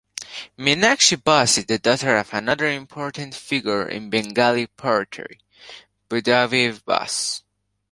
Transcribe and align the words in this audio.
Minakshi 0.57 1.23
Bose 1.23 1.59
is 1.59 1.65
the 1.67 1.77
daughter 1.77 2.15
of 2.17 2.33
another 2.33 2.65
important 2.65 3.35
figure 3.35 3.87
in 3.87 4.09
Bengali 4.09 4.65
poetry, 4.65 5.37
Buddhadev 6.09 6.83
Bose. 6.85 7.43